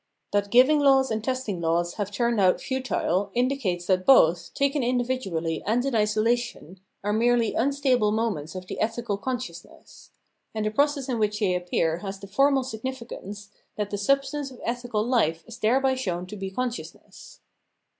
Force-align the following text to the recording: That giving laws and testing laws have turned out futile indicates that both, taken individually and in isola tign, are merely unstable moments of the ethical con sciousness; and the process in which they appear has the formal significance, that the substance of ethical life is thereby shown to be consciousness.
That 0.33 0.49
giving 0.49 0.79
laws 0.79 1.11
and 1.11 1.23
testing 1.23 1.61
laws 1.61 1.93
have 1.93 2.09
turned 2.09 2.39
out 2.41 2.59
futile 2.59 3.29
indicates 3.35 3.85
that 3.85 4.03
both, 4.03 4.51
taken 4.55 4.81
individually 4.81 5.61
and 5.63 5.85
in 5.85 5.93
isola 5.93 6.35
tign, 6.35 6.79
are 7.03 7.13
merely 7.13 7.53
unstable 7.53 8.11
moments 8.11 8.55
of 8.55 8.65
the 8.65 8.79
ethical 8.79 9.15
con 9.15 9.37
sciousness; 9.37 10.09
and 10.55 10.65
the 10.65 10.71
process 10.71 11.07
in 11.07 11.19
which 11.19 11.39
they 11.39 11.53
appear 11.53 11.97
has 11.97 12.17
the 12.19 12.25
formal 12.25 12.63
significance, 12.63 13.51
that 13.75 13.91
the 13.91 13.97
substance 13.99 14.49
of 14.49 14.59
ethical 14.63 15.03
life 15.03 15.43
is 15.45 15.59
thereby 15.59 15.93
shown 15.93 16.25
to 16.25 16.35
be 16.35 16.49
consciousness. 16.49 17.39